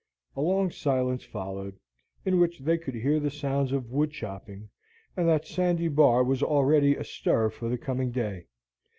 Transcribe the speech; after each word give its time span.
A 0.35 0.41
long 0.41 0.71
silence 0.71 1.23
followed, 1.23 1.77
in 2.25 2.39
which 2.39 2.57
they 2.57 2.79
could 2.79 2.95
hear 2.95 3.19
the 3.19 3.29
sounds 3.29 3.71
of 3.71 3.91
wood 3.91 4.09
chopping, 4.09 4.69
and 5.15 5.27
that 5.27 5.45
Sandy 5.45 5.89
Bar 5.89 6.23
was 6.23 6.41
already 6.41 6.95
astir 6.95 7.51
for 7.51 7.69
the 7.69 7.77
coming 7.77 8.09
day. 8.09 8.47